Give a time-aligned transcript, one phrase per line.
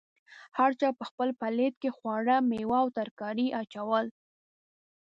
[0.57, 4.05] هر چا په خپل پلیټ کې خواړه، میوه او ترکاري اچول.